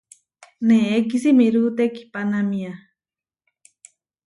[0.67, 2.71] Neé kisimirú tekihpánamia.